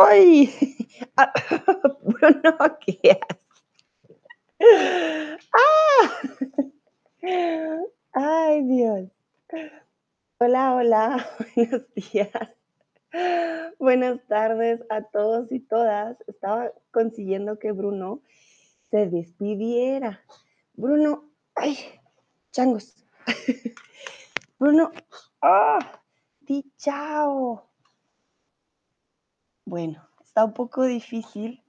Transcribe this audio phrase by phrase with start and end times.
[0.00, 0.48] ¡Ay!
[1.16, 1.32] Ah,
[2.02, 4.20] Bruno, ¿qué haces?
[5.52, 6.10] ¡Ah!
[8.12, 9.08] Ay, Dios.
[10.38, 11.26] Hola, hola,
[11.56, 12.30] buenos días.
[13.78, 16.16] Buenas tardes a todos y todas.
[16.26, 18.22] Estaba consiguiendo que Bruno
[18.90, 20.22] se despidiera.
[20.74, 21.78] Bruno, ay,
[22.52, 23.04] changos.
[24.58, 24.92] Bruno,
[25.40, 25.78] ah,
[26.40, 27.69] di chao.
[29.70, 31.62] Bueno, está un poco difícil,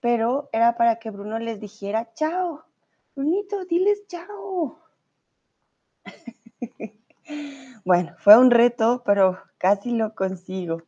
[0.00, 2.64] pero era para que Bruno les dijera chao.
[3.14, 4.78] Brunito, diles chao.
[7.84, 10.84] Bueno, fue un reto, pero casi lo consigo.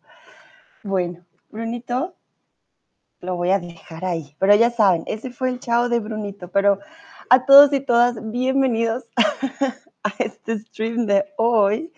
[0.82, 2.14] Bueno, Brunito,
[3.20, 4.34] lo voy a dejar ahí.
[4.38, 6.48] Pero ya saben, ese fue el chao de Brunito.
[6.48, 6.78] Pero
[7.28, 9.04] a todos y todas, bienvenidos
[10.04, 11.92] a este stream de hoy.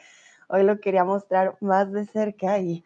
[0.49, 2.83] Hoy lo quería mostrar más de cerca y,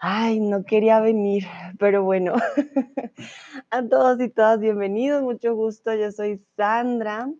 [0.00, 1.44] ay, no quería venir,
[1.78, 2.34] pero bueno.
[3.70, 5.94] a todos y todas, bienvenidos, mucho gusto.
[5.94, 7.30] Yo soy Sandra,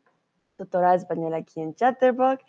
[0.56, 2.42] tutora de español aquí en Chatterbox.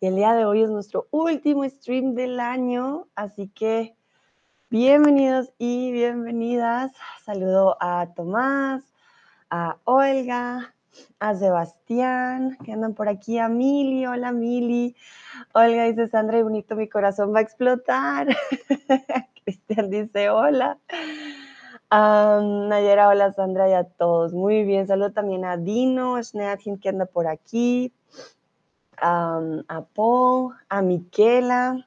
[0.00, 3.96] Y el día de hoy es nuestro último stream del año, así que
[4.70, 6.92] bienvenidos y bienvenidas.
[7.24, 8.84] Saludo a Tomás,
[9.48, 10.74] a Olga,
[11.18, 14.94] a Sebastián, que andan por aquí, a Mili, hola Mili.
[15.54, 18.28] Olga dice, Sandra, y bonito, mi corazón va a explotar.
[19.46, 20.76] Cristian dice, hola.
[21.92, 24.32] Um, Nayera, hola Sandra y a todos.
[24.32, 27.92] Muy bien, saludo también a Dino, a Schneadhin que anda por aquí
[28.98, 31.86] a Paul, a Miquela.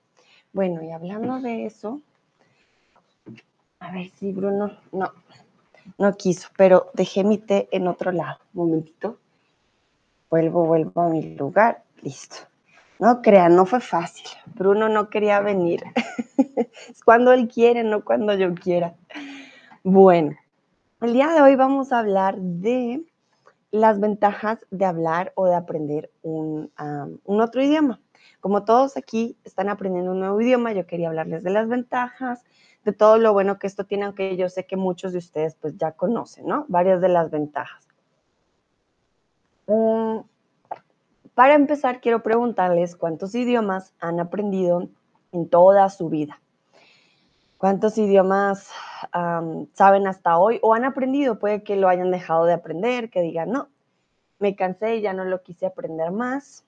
[0.54, 2.00] Bueno, y hablando de eso,
[3.80, 5.12] a ver si Bruno, no,
[5.98, 8.40] no quiso, pero dejé mi té en otro lado.
[8.54, 9.18] Un momentito.
[10.30, 11.84] Vuelvo, vuelvo a mi lugar.
[12.04, 12.49] Listo.
[13.00, 14.28] No crean, no fue fácil.
[14.56, 15.84] Bruno no quería venir.
[16.90, 18.94] es cuando él quiere, no cuando yo quiera.
[19.84, 20.36] Bueno,
[21.00, 23.02] el día de hoy vamos a hablar de
[23.72, 26.72] las ventajas de hablar o de aprender un,
[27.24, 28.02] otro idioma.
[28.42, 32.44] Como todos aquí están aprendiendo un nuevo idioma, yo quería hablarles de las ventajas,
[32.84, 35.78] de todo lo bueno que esto tiene, aunque yo sé que muchos de ustedes pues
[35.78, 36.66] ya conocen, ¿no?
[36.68, 37.88] Varias de las ventajas.
[39.68, 40.24] Um,
[41.40, 44.90] para empezar, quiero preguntarles cuántos idiomas han aprendido
[45.32, 46.42] en toda su vida.
[47.58, 48.70] ¿Cuántos idiomas
[49.72, 51.40] saben hasta hoy o han aprendido?
[51.40, 53.70] Puede que lo hayan dejado de aprender, que digan, no,
[54.38, 56.66] me cansé y ya no lo quise aprender más.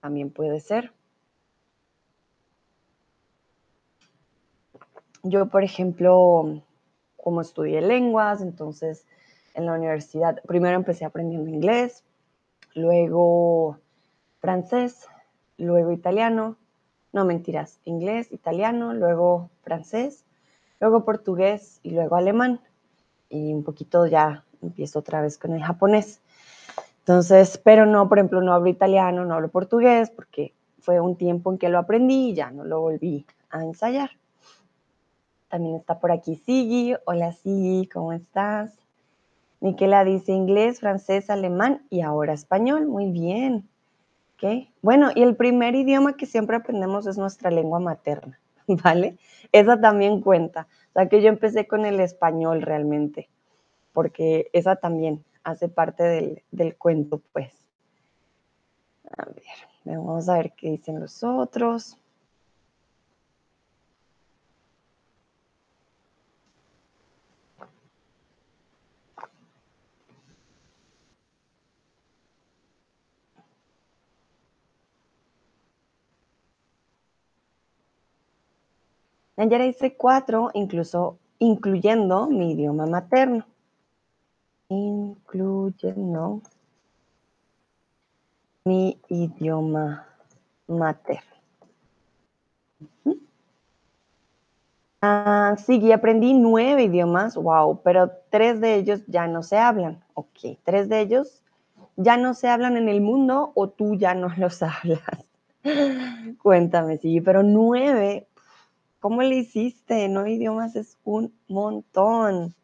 [0.00, 0.92] También puede ser.
[5.22, 6.62] Yo, por ejemplo,
[7.16, 9.06] como estudié lenguas, entonces
[9.54, 12.04] en la universidad, primero empecé aprendiendo inglés,
[12.74, 13.78] luego
[14.40, 15.06] francés,
[15.58, 16.56] luego italiano,
[17.12, 20.24] no mentiras, inglés, italiano, luego francés,
[20.80, 22.60] luego portugués y luego alemán.
[23.28, 26.20] Y un poquito ya empiezo otra vez con el japonés.
[27.00, 31.50] Entonces, pero no, por ejemplo, no hablo italiano, no hablo portugués, porque fue un tiempo
[31.50, 34.10] en que lo aprendí y ya no lo volví a ensayar.
[35.48, 36.94] También está por aquí Sigi.
[37.06, 38.79] Hola Sigi, ¿cómo estás?
[39.60, 42.86] Miquela dice inglés, francés, alemán y ahora español.
[42.86, 43.68] Muy bien.
[44.80, 49.18] Bueno, y el primer idioma que siempre aprendemos es nuestra lengua materna, ¿vale?
[49.52, 50.66] Esa también cuenta.
[50.90, 53.28] O sea que yo empecé con el español realmente,
[53.92, 57.54] porque esa también hace parte del, del cuento, pues.
[59.16, 59.44] A ver,
[59.84, 61.98] vamos a ver qué dicen los otros.
[79.40, 83.46] Nayara dice cuatro, incluso incluyendo mi idioma materno.
[84.68, 86.42] Incluyendo
[88.66, 90.06] mi idioma
[90.68, 91.36] materno.
[95.00, 100.04] Ah, sí, aprendí nueve idiomas, wow, pero tres de ellos ya no se hablan.
[100.12, 101.42] Ok, tres de ellos
[101.96, 105.00] ya no se hablan en el mundo o tú ya no los hablas.
[106.42, 108.26] Cuéntame, sí, pero nueve,
[109.00, 110.08] ¿Cómo le hiciste?
[110.08, 112.54] No idiomas es un montón.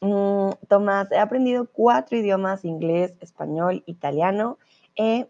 [0.00, 4.58] Mm, Tomás, he aprendido cuatro idiomas, inglés, español, italiano
[4.96, 5.28] e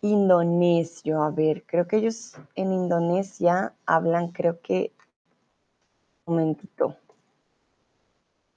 [0.00, 1.22] indonesio.
[1.22, 4.92] A ver, creo que ellos en Indonesia hablan, creo que...
[6.26, 6.96] Un momentito.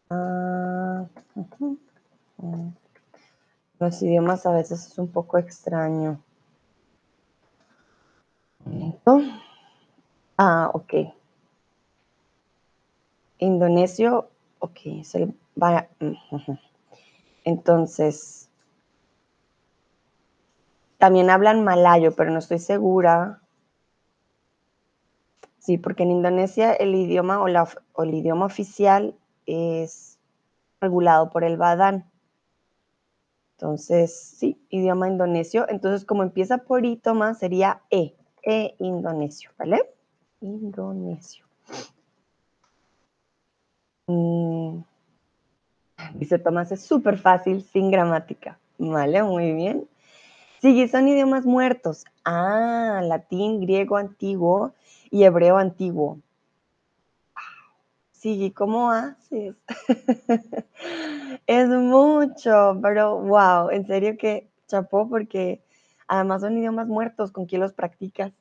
[0.09, 1.05] Ah,
[3.79, 6.21] Los idiomas a veces es un poco extraño.
[9.05, 9.50] Un.
[10.45, 10.93] Ah, ok.
[13.39, 14.29] Indonesio,
[14.59, 14.79] ok.
[17.43, 18.49] Entonces,
[20.97, 23.41] también hablan malayo, pero no estoy segura.
[25.59, 27.45] Sí, porque en Indonesia el idioma o,
[27.93, 29.15] o el idioma oficial
[29.45, 30.19] es
[30.81, 32.11] regulado por el Badan.
[33.57, 35.65] Entonces, sí, idioma indonesio.
[35.69, 39.79] Entonces, como empieza por I, toma, sería E, E indonesio, ¿vale?
[40.41, 41.45] Indonesio.
[44.07, 44.83] Mm.
[46.15, 48.59] Dice Tomás, es súper fácil, sin gramática.
[48.77, 49.87] Vale, muy bien.
[50.61, 52.05] Sigue, son idiomas muertos.
[52.25, 54.73] Ah, latín, griego antiguo
[55.09, 56.19] y hebreo antiguo.
[58.11, 59.55] Sí, ¿cómo haces?
[61.47, 65.63] es mucho, pero wow, en serio que chapó porque
[66.07, 68.31] además son idiomas muertos, ¿con quién los practicas?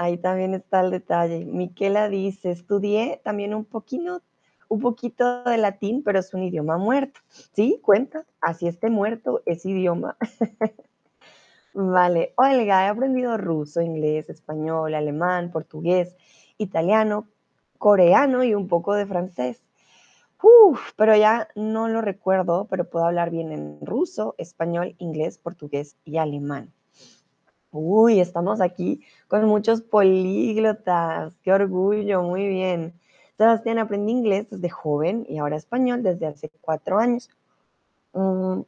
[0.00, 1.44] Ahí también está el detalle.
[1.44, 4.22] Miquela dice, estudié también un poquito,
[4.70, 7.20] un poquito de latín, pero es un idioma muerto.
[7.52, 7.80] ¿Sí?
[7.82, 10.16] Cuenta, así esté muerto, es idioma.
[11.74, 16.16] vale, Olga, he aprendido ruso, inglés, español, alemán, portugués,
[16.56, 17.28] italiano,
[17.76, 19.62] coreano y un poco de francés.
[20.42, 25.98] Uf, pero ya no lo recuerdo, pero puedo hablar bien en ruso, español, inglés, portugués
[26.06, 26.72] y alemán.
[27.72, 31.34] Uy, estamos aquí con muchos políglotas.
[31.42, 32.94] Qué orgullo, muy bien.
[33.38, 37.30] Sebastián, aprendí inglés desde joven y ahora español desde hace cuatro años.
[38.12, 38.62] Mm,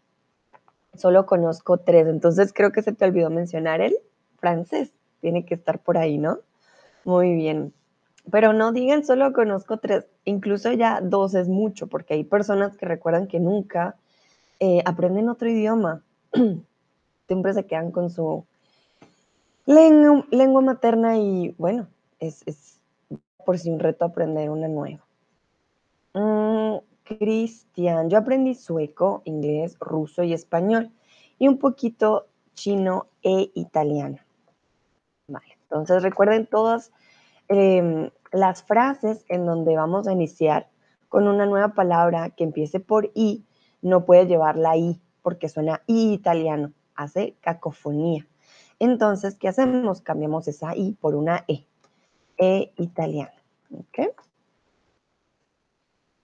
[0.96, 3.96] solo conozco tres, entonces creo que se te olvidó mencionar el
[4.38, 4.92] francés.
[5.20, 6.38] Tiene que estar por ahí, ¿no?
[7.04, 7.72] Muy bien.
[8.30, 12.86] Pero no digan solo conozco tres, incluso ya dos es mucho, porque hay personas que
[12.86, 13.96] recuerdan que nunca
[14.60, 16.02] eh, aprenden otro idioma.
[17.26, 18.46] Siempre se quedan con su
[19.66, 21.88] lengua, materna y bueno,
[22.18, 22.80] es,
[23.44, 25.04] por si un reto aprender una nueva.
[26.14, 30.90] Mm, Cristian, yo aprendí sueco, inglés, ruso y español
[31.38, 34.18] y un poquito chino e italiano.
[35.26, 36.92] Vale, entonces recuerden todas
[37.54, 40.70] Em, las frases en donde vamos a iniciar
[41.10, 43.44] con una nueva palabra que empiece por I,
[43.82, 48.26] no puede llevar la I porque suena I italiano, hace cacofonía.
[48.82, 50.00] Entonces, ¿qué hacemos?
[50.00, 51.64] Cambiamos esa I por una E,
[52.36, 53.30] E italiano.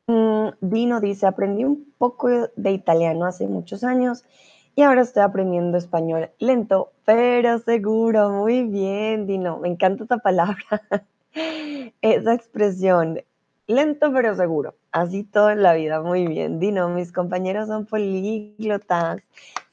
[0.09, 4.25] Mm, Dino dice, aprendí un poco de italiano hace muchos años
[4.75, 8.31] y ahora estoy aprendiendo español lento, pero seguro.
[8.31, 9.59] Muy bien, Dino.
[9.59, 10.57] Me encanta esta palabra.
[12.03, 13.23] Esa expresión,
[13.69, 14.75] lento pero seguro.
[14.91, 16.03] Así todo en la vida.
[16.03, 16.89] Muy bien, Dino.
[16.89, 19.23] Mis compañeros son políglotas.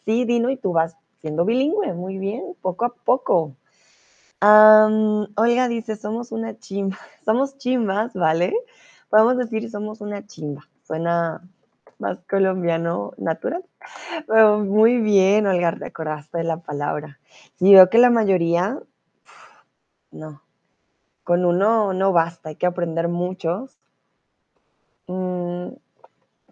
[0.06, 1.92] Sí, Dino, y tú vas siendo bilingüe.
[1.94, 3.56] Muy bien, poco a poco.
[4.42, 7.00] Olga dice, somos una chimba.
[7.26, 8.54] Somos chimbas, ¿vale?
[9.10, 10.62] Podemos decir somos una chimba.
[10.84, 11.42] Suena
[11.98, 13.66] más colombiano natural.
[14.28, 17.20] Pero muy bien, Olga, te acordaste de la palabra.
[17.56, 18.80] Sí, veo que la mayoría,
[20.12, 20.44] no,
[21.24, 23.80] con uno no basta, hay que aprender muchos.
[25.08, 25.70] Mm,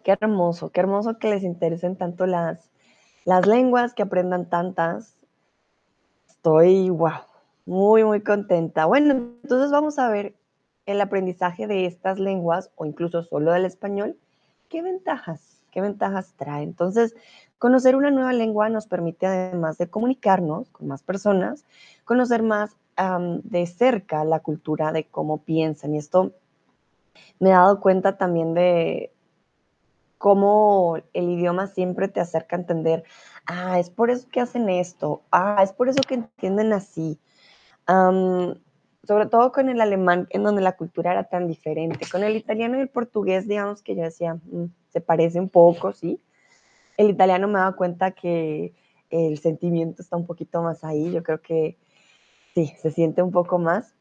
[0.03, 2.72] qué hermoso, qué hermoso que les interesen tanto las,
[3.25, 5.15] las lenguas, que aprendan tantas.
[6.27, 7.21] Estoy, wow,
[7.65, 8.85] muy, muy contenta.
[8.85, 10.35] Bueno, entonces vamos a ver
[10.85, 14.17] el aprendizaje de estas lenguas o incluso solo del español.
[14.67, 15.61] ¿Qué ventajas?
[15.71, 16.63] ¿Qué ventajas trae?
[16.63, 17.15] Entonces,
[17.59, 21.63] conocer una nueva lengua nos permite, además de comunicarnos con más personas,
[22.03, 22.75] conocer más
[23.43, 25.95] de cerca la cultura de cómo piensan.
[25.95, 26.33] Y esto
[27.39, 29.12] me he dado cuenta también de
[30.23, 33.03] cómo el idioma siempre te acerca a entender,
[33.45, 37.19] ah, es por eso que hacen esto, ah, es por eso que entienden así.
[39.05, 42.05] sobre todo con el alemán, en donde la cultura era tan diferente.
[42.09, 45.91] Con el italiano y el portugués, digamos que yo decía, mm, se parece un poco,
[45.91, 46.21] ¿sí?
[46.95, 48.73] El italiano me dado cuenta que
[49.09, 51.11] el sentimiento está un poquito más ahí.
[51.11, 51.77] Yo creo que
[52.53, 53.93] sí, se siente un poco más,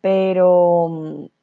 [0.00, 1.35] pero mm,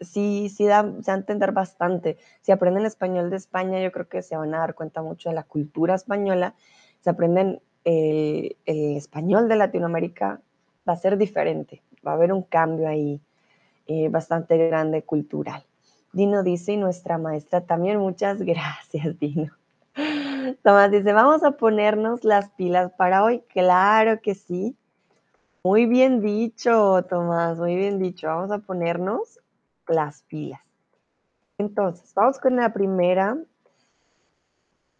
[0.00, 2.18] sí, sí da, se va a entender bastante.
[2.42, 5.34] Si aprenden español de España, yo creo que se van a dar cuenta mucho de
[5.34, 6.54] la cultura española.
[7.00, 10.40] Si aprenden el, español de Latinoamérica,
[10.88, 13.20] va a ser diferente, va a haber un cambio ahí
[13.86, 15.64] eh, bastante grande cultural.
[16.12, 19.52] Dino dice, y nuestra maestra también, muchas gracias, Dino.
[20.62, 23.42] Tomás dice, vamos a ponernos las pilas para hoy.
[23.48, 24.76] Claro que sí.
[25.64, 28.28] Muy bien dicho, Tomás, muy bien dicho.
[28.28, 29.40] Vamos a ponernos
[29.88, 30.60] las pilas.
[31.58, 33.36] Entonces, vamos con la primera.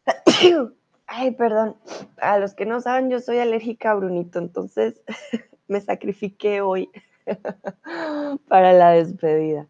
[1.07, 1.77] Ay, perdón.
[2.19, 5.01] A los que no saben, yo soy alérgica a Brunito, entonces
[5.69, 6.91] me sacrifiqué hoy
[8.49, 9.67] para la despedida.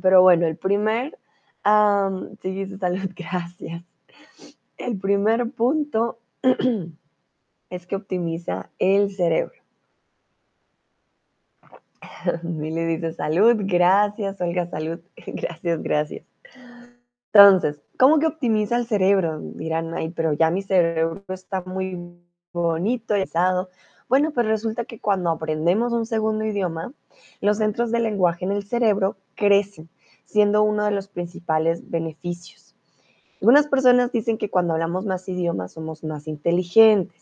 [0.00, 1.18] Pero bueno, el primer,
[1.64, 3.84] um, sí, salud, gracias.
[4.78, 6.18] El primer punto
[7.70, 9.59] es que optimiza el cerebro.
[12.42, 16.24] Mili dice salud, gracias, Olga, salud, gracias, gracias.
[17.32, 19.40] Entonces, ¿cómo que optimiza el cerebro?
[19.40, 21.98] Dirán, ay, pero ya mi cerebro está muy
[22.52, 23.68] bonito y pesado.
[24.08, 26.92] Bueno, pues resulta que cuando aprendemos un segundo idioma,
[27.40, 29.88] los centros de lenguaje en el cerebro crecen,
[30.24, 32.74] siendo uno de los principales beneficios.
[33.40, 37.19] Algunas personas dicen que cuando hablamos más idiomas somos más inteligentes.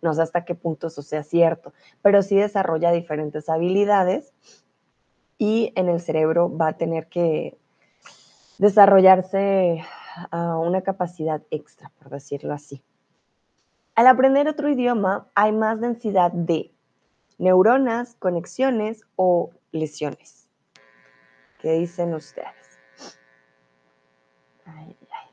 [0.00, 4.32] No sé hasta qué punto eso sea cierto, pero sí desarrolla diferentes habilidades
[5.38, 7.56] y en el cerebro va a tener que
[8.58, 9.82] desarrollarse
[10.32, 12.82] uh, una capacidad extra, por decirlo así.
[13.94, 16.72] Al aprender otro idioma hay más densidad de
[17.38, 20.48] neuronas, conexiones o lesiones.
[21.60, 22.78] ¿Qué dicen ustedes?
[24.64, 25.28] Ay, ay.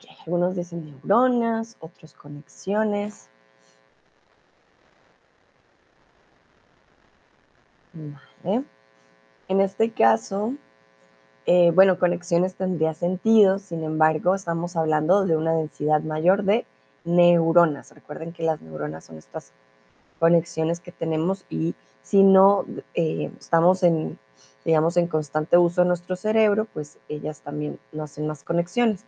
[0.00, 0.17] Okay.
[0.28, 3.30] Algunos dicen neuronas, otros conexiones.
[7.94, 8.62] Vale.
[9.48, 10.52] En este caso,
[11.46, 16.66] eh, bueno, conexiones tendría sentido, sin embargo, estamos hablando de una densidad mayor de
[17.06, 17.92] neuronas.
[17.92, 19.52] Recuerden que las neuronas son estas
[20.18, 24.18] conexiones que tenemos y si no eh, estamos en,
[24.66, 29.06] digamos, en constante uso de nuestro cerebro, pues ellas también no hacen más conexiones.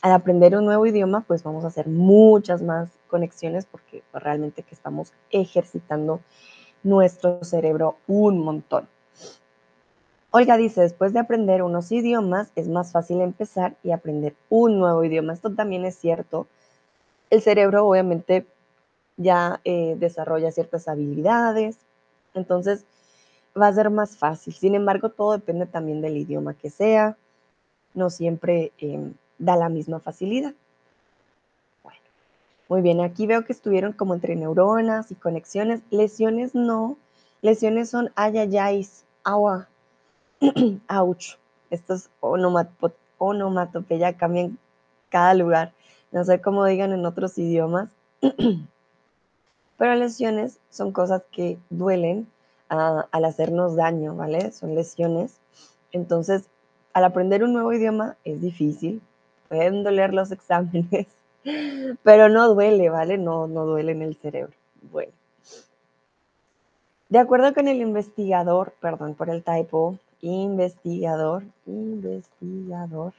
[0.00, 4.74] Al aprender un nuevo idioma, pues vamos a hacer muchas más conexiones porque realmente que
[4.74, 6.20] estamos ejercitando
[6.82, 8.88] nuestro cerebro un montón.
[10.30, 15.02] Olga dice, después de aprender unos idiomas, es más fácil empezar y aprender un nuevo
[15.02, 15.32] idioma.
[15.32, 16.46] Esto también es cierto.
[17.30, 18.46] El cerebro obviamente
[19.16, 21.78] ya eh, desarrolla ciertas habilidades,
[22.34, 22.84] entonces
[23.60, 24.54] va a ser más fácil.
[24.54, 27.16] Sin embargo, todo depende también del idioma que sea.
[27.94, 30.54] No siempre eh, da la misma facilidad.
[31.82, 32.00] Bueno,
[32.68, 35.80] muy bien, aquí veo que estuvieron como entre neuronas y conexiones.
[35.90, 36.96] Lesiones no.
[37.40, 39.68] Lesiones son ayayais, agua,
[40.88, 41.36] ouch.
[41.70, 44.58] Estos onomatopeya cambian
[45.10, 45.72] cada lugar.
[46.10, 47.88] No sé cómo digan en otros idiomas.
[49.78, 52.26] Pero lesiones son cosas que duelen
[52.70, 54.50] uh, al hacernos daño, ¿vale?
[54.52, 55.38] Son lesiones.
[55.92, 56.48] Entonces,
[56.92, 59.00] al aprender un nuevo idioma es difícil,
[59.48, 61.06] pueden doler los exámenes,
[62.02, 63.18] pero no duele, ¿vale?
[63.18, 64.52] No, no duele en el cerebro.
[64.92, 65.12] Bueno.
[67.08, 73.14] De acuerdo con el investigador, perdón por el typo, investigador, investigador,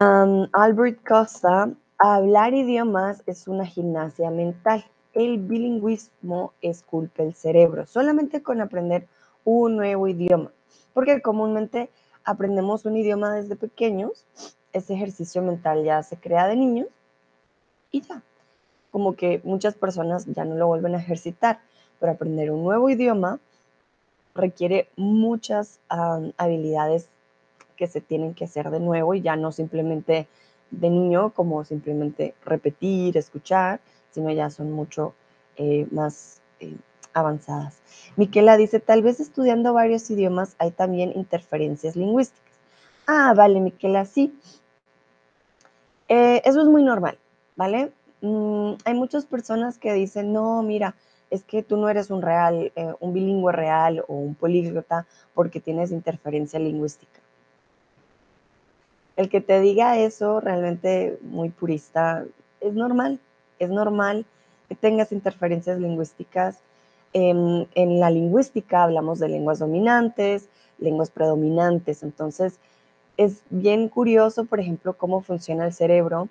[0.00, 4.84] um, Albert Costa, hablar idiomas es una gimnasia mental.
[5.12, 9.08] El bilingüismo esculpe el cerebro solamente con aprender
[9.44, 10.50] un nuevo idioma,
[10.92, 11.90] porque comúnmente
[12.24, 14.24] aprendemos un idioma desde pequeños,
[14.72, 16.88] ese ejercicio mental ya se crea de niños
[17.90, 18.22] y ya.
[18.90, 21.60] Como que muchas personas ya no lo vuelven a ejercitar,
[22.00, 23.38] pero aprender un nuevo idioma
[24.34, 27.08] requiere muchas habilidades
[27.76, 30.26] que se tienen que hacer de nuevo y ya no simplemente
[30.70, 35.14] de niño como simplemente repetir, escuchar, sino ya son mucho
[35.56, 36.76] eh, más eh,
[37.14, 37.78] avanzadas.
[38.16, 42.44] Miquela dice, tal vez estudiando varios idiomas hay también interferencias lingüísticas.
[43.06, 44.38] Ah, vale, Miquela, sí.
[46.08, 47.18] Eh, eso es muy normal,
[47.56, 47.92] ¿vale?
[48.20, 50.94] Mm, hay muchas personas que dicen, no, mira,
[51.30, 55.60] es que tú no eres un real, eh, un bilingüe real o un políglota porque
[55.60, 57.20] tienes interferencia lingüística.
[59.16, 62.24] El que te diga eso realmente muy purista
[62.60, 63.20] es normal,
[63.58, 64.26] es normal
[64.68, 66.58] que tengas interferencias lingüísticas.
[67.14, 67.68] En,
[68.00, 72.58] la lingüística hablamos de lenguas dominantes, lenguas predominantes, entonces
[73.16, 76.28] es bien curioso, por ejemplo, cómo funciona el cerebro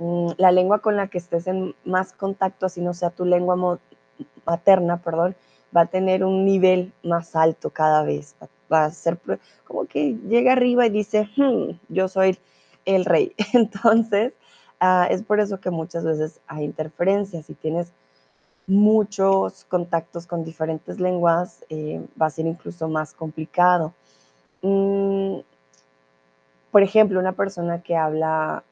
[0.00, 3.78] Mm, la lengua con la que estés en más contacto, así no sea tu lengua
[4.46, 5.36] materna, perdón,
[5.76, 8.34] va a tener un nivel más alto cada vez.
[8.72, 9.18] Va, a ser
[9.64, 12.38] como que llega arriba y dice, hmm, yo soy
[12.86, 13.34] el rey.
[13.52, 14.32] Entonces,
[14.80, 17.44] uh, es por eso que muchas veces hay interferencias.
[17.46, 17.92] Si tienes
[18.70, 23.92] muchos contactos con diferentes lenguas, eh, va a ser incluso más complicado.
[24.62, 25.40] Mm,
[26.70, 28.62] por ejemplo, una persona que habla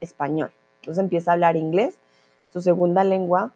[0.00, 0.50] español
[0.86, 1.96] entonces empieza a hablar inglés,
[2.52, 3.50] su segunda lengua,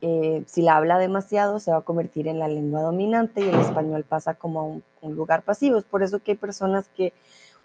[0.00, 3.58] eh, si la habla demasiado se va a convertir en la lengua dominante y el
[3.58, 5.76] español pasa como a un, un lugar pasivo.
[5.76, 7.12] Es por eso que hay personas que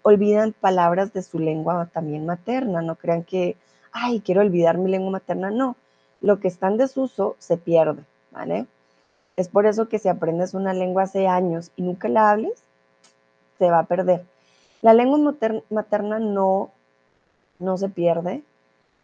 [0.02, 2.82] olvidan palabras de su lengua también materna.
[2.82, 3.56] No crean que,
[3.92, 5.52] ay, quiero olvidar mi lengua materna.
[5.52, 5.76] No,
[6.20, 8.66] lo que está en desuso se pierde, ¿vale?
[9.36, 12.62] Es por eso que si aprendes una lengua hace años y nunca la hables,
[13.58, 14.24] se va a perder.
[14.82, 15.34] La lengua
[15.70, 16.70] materna no,
[17.58, 18.42] no se pierde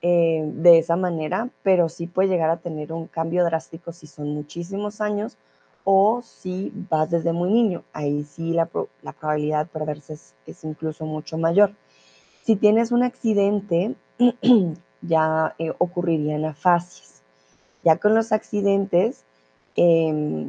[0.03, 4.35] eh, de esa manera, pero sí puede llegar a tener un cambio drástico si son
[4.35, 5.37] muchísimos años
[5.85, 7.83] o si vas desde muy niño.
[7.93, 8.69] Ahí sí la,
[9.03, 11.73] la probabilidad de perderse es, es, incluso mucho mayor.
[12.45, 13.95] Si tienes un accidente,
[15.03, 17.23] ya eh, ocurrirían afasias.
[17.85, 19.25] Ya con los accidentes,
[19.77, 20.49] eh,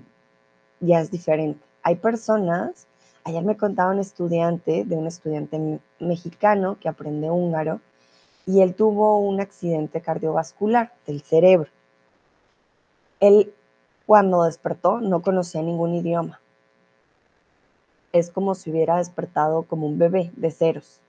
[0.79, 1.59] ya es diferente.
[1.83, 2.87] Hay personas,
[3.23, 7.79] ayer me contaba un estudiante, de un estudiante mexicano que aprende húngaro,
[8.45, 11.69] y él tuvo un accidente cardiovascular del cerebro.
[13.19, 13.53] Él
[14.05, 16.39] cuando despertó no conocía ningún idioma.
[18.13, 21.01] Es como si hubiera despertado como un bebé de ceros.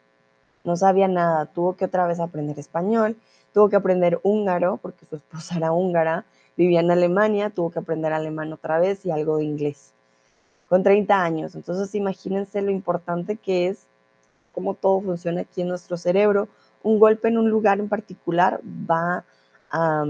[0.68, 3.16] No sabía nada, tuvo que otra vez aprender español,
[3.54, 6.26] tuvo que aprender húngaro porque su esposa era húngara,
[6.58, 9.94] vivía en Alemania, tuvo que aprender alemán otra vez y algo de inglés.
[10.68, 11.54] Con 30 años.
[11.54, 13.87] Entonces imagínense lo importante que es
[14.52, 16.48] cómo todo funciona aquí en nuestro cerebro.
[16.82, 19.25] Un golpe en un lugar en particular va
[19.70, 20.04] a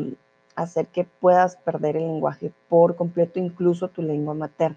[0.56, 4.76] hacer que puedas perder el lenguaje por completo, incluso tu lengua materna.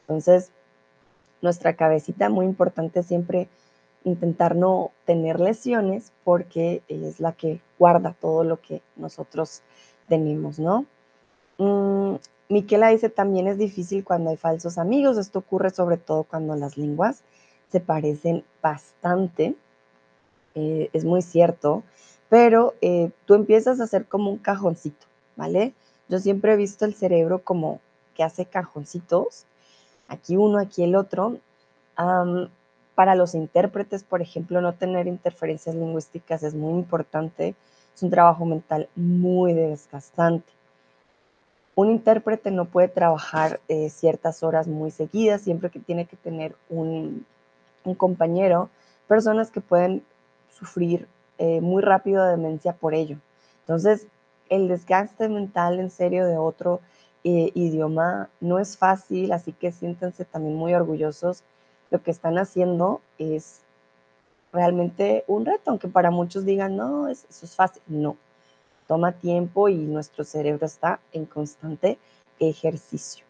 [0.00, 0.50] Entonces,
[1.40, 3.48] nuestra cabecita, muy importante siempre
[4.04, 9.62] intentar no tener lesiones porque es la que guarda todo lo que nosotros
[10.08, 10.86] tenemos, ¿no?
[11.58, 12.16] Mm,
[12.48, 15.16] Miquela dice, también es difícil cuando hay falsos amigos.
[15.16, 17.22] Esto ocurre sobre todo cuando las lenguas
[17.72, 19.54] se parecen bastante.
[20.54, 21.82] Eh, es muy cierto
[22.34, 25.06] pero eh, tú empiezas a hacer como un cajoncito,
[25.36, 25.72] ¿vale?
[26.08, 27.80] Yo siempre he visto el cerebro como
[28.14, 29.44] que hace cajoncitos,
[30.08, 31.38] aquí uno, aquí el otro.
[32.94, 37.54] Para los intérpretes, por ejemplo, no tener interferencias lingüísticas es muy importante,
[37.94, 40.52] es un trabajo mental muy desgastante.
[41.74, 46.54] Un intérprete no puede trabajar eh, ciertas horas muy seguidas, siempre que tiene que tener
[46.68, 47.26] un,
[47.84, 48.70] un compañero,
[49.08, 50.04] personas que pueden
[50.50, 53.18] sufrir eh, muy rápido de demencia por ello.
[53.60, 54.06] Entonces,
[54.48, 56.80] el desgaste mental en serio de otro
[57.24, 61.42] eh, idioma no es fácil, así que siéntense también muy orgullosos.
[61.90, 63.60] Lo que están haciendo es
[64.52, 67.82] realmente un reto, aunque para muchos digan, no, eso es fácil.
[67.86, 68.16] No,
[68.86, 71.98] toma tiempo y nuestro cerebro está en constante
[72.38, 73.24] ejercicio.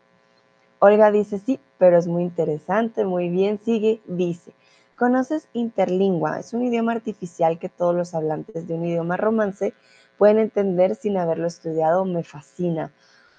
[0.78, 4.52] Olga dice, sí, pero es muy interesante, muy bien, sigue, dice,
[4.96, 6.38] ¿Conoces Interlingua?
[6.38, 9.74] Es un idioma artificial que todos los hablantes de un idioma romance
[10.18, 12.04] pueden entender sin haberlo estudiado.
[12.04, 12.92] Me fascina.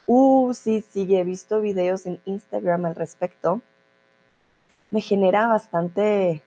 [0.06, 3.62] Uh, sí, sí, he visto videos en Instagram al respecto.
[4.92, 6.44] Me genera bastante...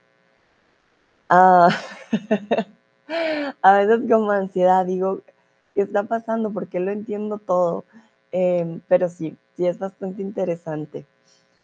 [1.29, 1.69] Uh,
[3.61, 5.21] a veces como ansiedad, digo,
[5.75, 6.51] ¿qué está pasando?
[6.51, 7.85] Porque lo entiendo todo.
[8.31, 11.05] Eh, pero sí, sí es bastante interesante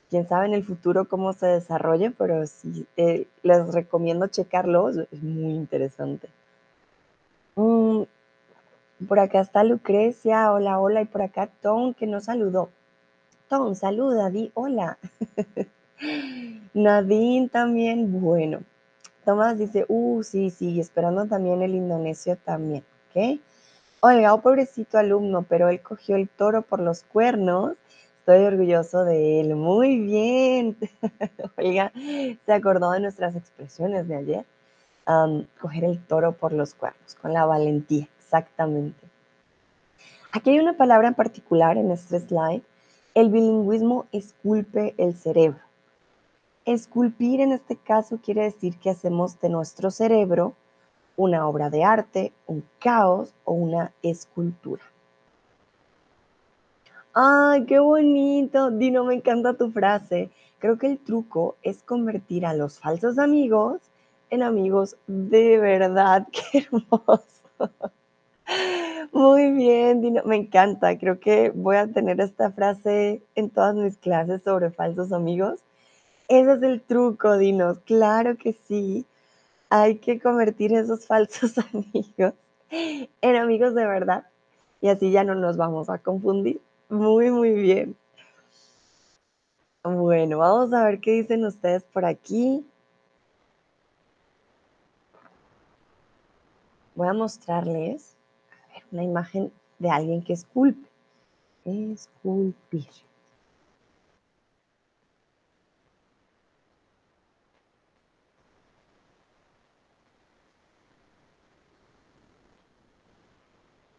[0.09, 5.21] quién sabe en el futuro cómo se desarrolle, pero sí, eh, les recomiendo checarlo, es
[5.23, 6.29] muy interesante.
[7.55, 8.03] Mm,
[9.07, 12.69] por acá está Lucrecia, hola, hola, y por acá Tom que nos saludó.
[13.49, 14.97] Tom, saluda, di hola.
[16.73, 18.59] Nadine también, bueno.
[19.23, 23.39] Tomás dice, uh, sí, sí, esperando también el indonesio también, ¿ok?
[24.01, 27.75] Oiga, oh, pobrecito alumno, pero él cogió el toro por los cuernos
[28.27, 29.55] Estoy orgulloso de él.
[29.55, 30.75] Muy bien.
[31.59, 31.91] Oiga,
[32.43, 34.45] se acordó de nuestras expresiones de ayer.
[35.61, 38.99] coger el toro por los cuernos, con la valentía, exactamente.
[40.31, 42.63] Aquí hay una palabra en particular en este slide.
[43.13, 45.59] El bilingüismo esculpe el cerebro.
[46.65, 50.55] Esculpir en este caso quiere decir que hacemos de nuestro cerebro
[51.15, 54.81] una obra de arte, un caos o una escultura.
[57.13, 58.71] ¡Ay, qué bonito!
[58.71, 60.31] Dino, me encanta tu frase.
[60.59, 63.79] Creo que el truco es convertir a los falsos amigos
[64.29, 66.27] en amigos de verdad.
[66.51, 67.23] ¡Qué hermoso!
[69.13, 70.97] Muy bien, Dino, me encanta.
[70.97, 75.64] Creo que voy a tener esta frase en todas mis clases sobre falsos amigos.
[76.27, 77.79] Ese es el truco, Dinos.
[77.85, 79.05] Claro que sí.
[79.69, 82.33] Hay que convertir esos falsos amigos
[82.69, 84.25] en amigos de verdad.
[84.81, 86.61] Y así ya no nos vamos a confundir.
[86.89, 87.95] Muy, muy bien.
[89.83, 92.65] Bueno, vamos a ver qué dicen ustedes por aquí.
[96.95, 98.15] Voy a mostrarles
[98.91, 100.87] una imagen de alguien que esculpe.
[101.65, 102.87] Esculpir.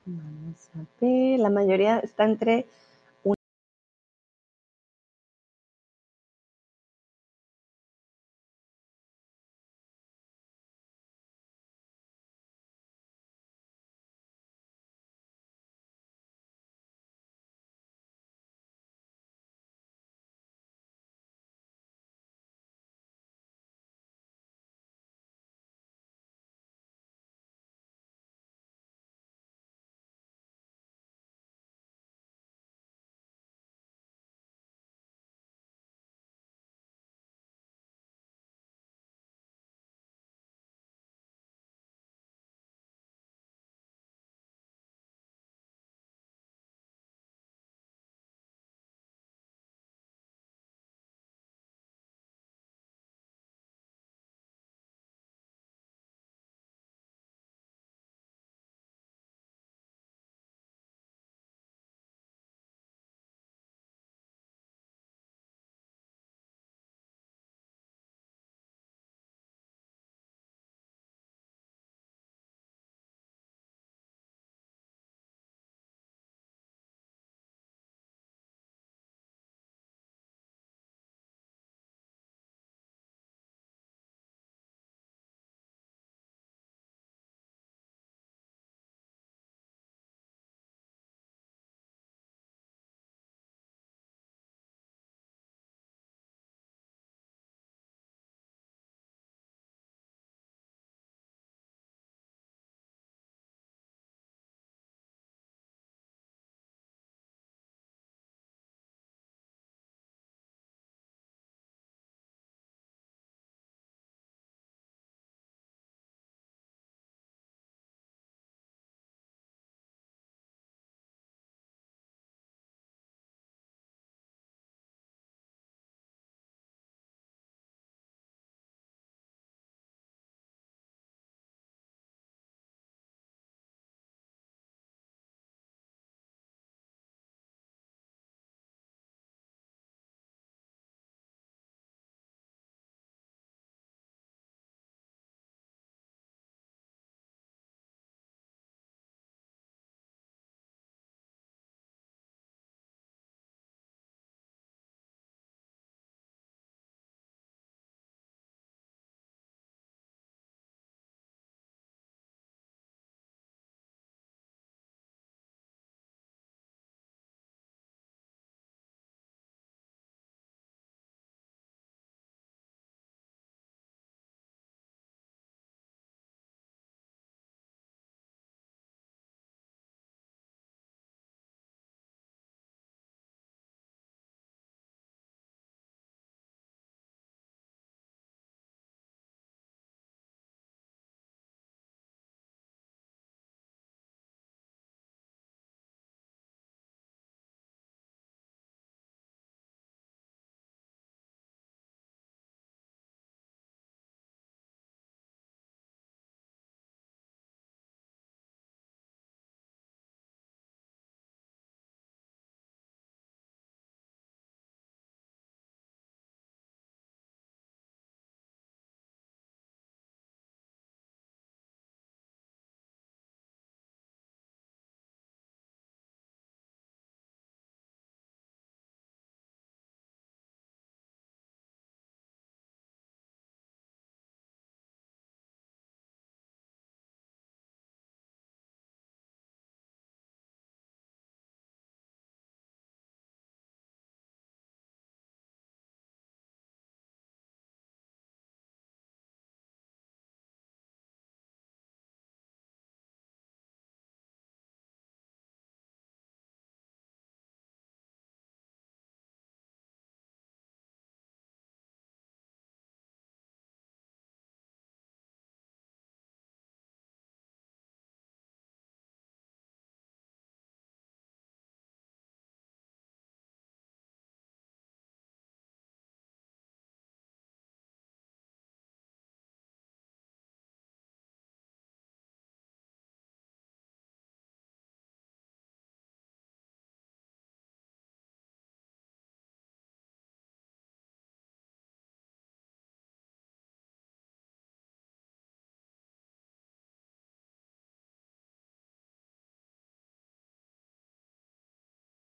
[0.07, 2.67] Vamos a ver, la mayoría está entre